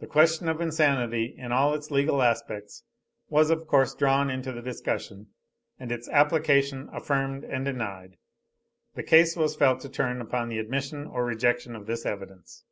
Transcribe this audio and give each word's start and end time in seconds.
The 0.00 0.06
question 0.06 0.48
of 0.48 0.58
insanity 0.62 1.34
in 1.36 1.52
all 1.52 1.74
its 1.74 1.90
legal 1.90 2.22
aspects 2.22 2.82
was 3.28 3.50
of 3.50 3.66
course 3.66 3.94
drawn 3.94 4.30
into 4.30 4.52
the 4.52 4.62
discussion, 4.62 5.26
and 5.78 5.92
its 5.92 6.08
application 6.08 6.88
affirmed 6.94 7.44
and 7.44 7.62
denied. 7.62 8.16
The 8.94 9.02
case 9.02 9.36
was 9.36 9.54
felt 9.54 9.80
to 9.80 9.90
turn 9.90 10.22
upon 10.22 10.48
the 10.48 10.58
admission 10.58 11.04
or 11.06 11.26
rejection 11.26 11.76
of 11.76 11.84
this 11.84 12.06
evidence. 12.06 12.64